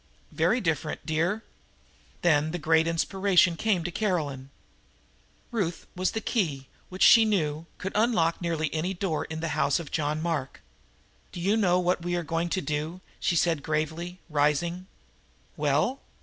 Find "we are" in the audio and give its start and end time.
12.01-12.23